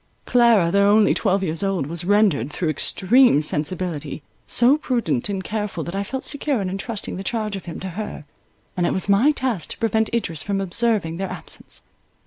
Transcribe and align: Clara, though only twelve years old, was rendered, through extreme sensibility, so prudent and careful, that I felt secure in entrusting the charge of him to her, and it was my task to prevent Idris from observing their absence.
Clara, 0.25 0.71
though 0.71 0.89
only 0.89 1.13
twelve 1.13 1.43
years 1.43 1.61
old, 1.61 1.85
was 1.85 2.03
rendered, 2.03 2.49
through 2.49 2.69
extreme 2.69 3.39
sensibility, 3.39 4.23
so 4.47 4.75
prudent 4.75 5.29
and 5.29 5.43
careful, 5.43 5.83
that 5.83 5.93
I 5.93 6.01
felt 6.03 6.23
secure 6.23 6.59
in 6.59 6.71
entrusting 6.71 7.17
the 7.17 7.23
charge 7.23 7.55
of 7.55 7.65
him 7.65 7.79
to 7.81 7.89
her, 7.89 8.25
and 8.75 8.87
it 8.87 8.93
was 8.93 9.07
my 9.07 9.29
task 9.29 9.69
to 9.69 9.77
prevent 9.77 10.09
Idris 10.11 10.41
from 10.41 10.59
observing 10.59 11.17
their 11.17 11.29
absence. 11.29 11.83